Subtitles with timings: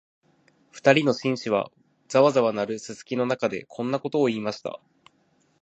[0.71, 1.69] 二人の紳士は、
[2.07, 4.79] ざわざわ鳴るすすきの中で、こんなことを言いました